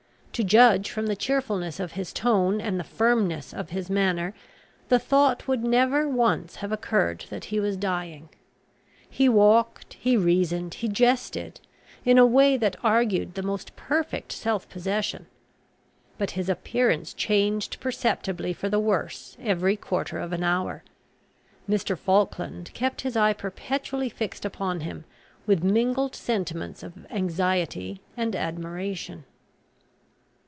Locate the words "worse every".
18.79-19.75